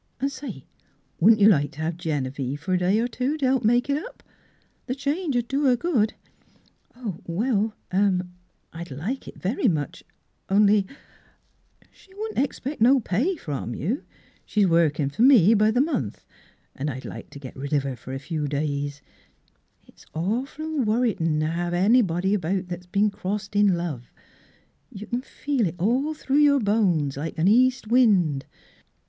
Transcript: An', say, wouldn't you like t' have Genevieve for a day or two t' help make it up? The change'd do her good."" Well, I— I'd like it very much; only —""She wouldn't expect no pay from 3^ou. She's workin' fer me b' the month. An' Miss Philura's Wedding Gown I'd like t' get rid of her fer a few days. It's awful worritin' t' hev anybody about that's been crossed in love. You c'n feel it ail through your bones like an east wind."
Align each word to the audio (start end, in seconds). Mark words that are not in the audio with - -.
An', 0.19 0.29
say, 0.29 0.65
wouldn't 1.19 1.39
you 1.39 1.47
like 1.49 1.73
t' 1.73 1.77
have 1.79 1.95
Genevieve 1.95 2.59
for 2.59 2.73
a 2.73 2.77
day 2.79 2.99
or 2.99 3.07
two 3.07 3.37
t' 3.37 3.45
help 3.45 3.63
make 3.63 3.87
it 3.87 4.03
up? 4.03 4.23
The 4.87 4.95
change'd 4.95 5.47
do 5.47 5.65
her 5.65 5.75
good."" 5.75 6.15
Well, 7.27 7.75
I— 7.91 8.21
I'd 8.73 8.89
like 8.89 9.27
it 9.27 9.37
very 9.39 9.67
much; 9.67 10.03
only 10.49 10.87
—""She 11.91 12.15
wouldn't 12.15 12.43
expect 12.43 12.81
no 12.81 12.99
pay 12.99 13.35
from 13.35 13.73
3^ou. 13.75 14.01
She's 14.43 14.65
workin' 14.65 15.11
fer 15.11 15.21
me 15.21 15.53
b' 15.53 15.69
the 15.69 15.81
month. 15.81 16.25
An' 16.75 16.87
Miss 16.87 17.03
Philura's 17.03 17.05
Wedding 17.05 17.07
Gown 17.11 17.11
I'd 17.13 17.17
like 17.17 17.29
t' 17.29 17.39
get 17.39 17.55
rid 17.55 17.73
of 17.73 17.83
her 17.83 17.95
fer 17.95 18.13
a 18.13 18.17
few 18.17 18.47
days. 18.47 19.03
It's 19.85 20.07
awful 20.15 20.79
worritin' 20.81 21.39
t' 21.39 21.45
hev 21.45 21.75
anybody 21.75 22.33
about 22.33 22.69
that's 22.69 22.87
been 22.87 23.11
crossed 23.11 23.55
in 23.55 23.75
love. 23.75 24.11
You 24.89 25.05
c'n 25.05 25.21
feel 25.21 25.67
it 25.67 25.75
ail 25.79 26.15
through 26.15 26.39
your 26.39 26.59
bones 26.59 27.17
like 27.17 27.37
an 27.37 27.47
east 27.47 27.85
wind." 27.89 28.47